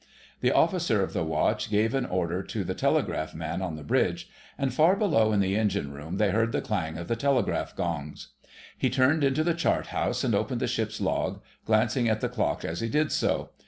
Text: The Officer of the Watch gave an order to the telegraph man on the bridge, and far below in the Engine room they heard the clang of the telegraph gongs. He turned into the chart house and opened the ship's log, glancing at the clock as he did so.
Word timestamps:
The 0.39 0.51
Officer 0.51 1.03
of 1.03 1.13
the 1.13 1.23
Watch 1.23 1.69
gave 1.69 1.93
an 1.93 2.07
order 2.07 2.41
to 2.41 2.63
the 2.63 2.73
telegraph 2.73 3.35
man 3.35 3.61
on 3.61 3.75
the 3.75 3.83
bridge, 3.83 4.27
and 4.57 4.73
far 4.73 4.95
below 4.95 5.31
in 5.31 5.41
the 5.41 5.55
Engine 5.55 5.91
room 5.93 6.17
they 6.17 6.31
heard 6.31 6.53
the 6.53 6.59
clang 6.61 6.97
of 6.97 7.07
the 7.07 7.15
telegraph 7.15 7.75
gongs. 7.75 8.29
He 8.75 8.89
turned 8.89 9.23
into 9.23 9.43
the 9.43 9.53
chart 9.53 9.85
house 9.93 10.23
and 10.23 10.33
opened 10.33 10.59
the 10.61 10.65
ship's 10.67 11.01
log, 11.01 11.39
glancing 11.65 12.09
at 12.09 12.19
the 12.19 12.29
clock 12.29 12.65
as 12.65 12.81
he 12.81 12.89
did 12.89 13.11
so. 13.11 13.51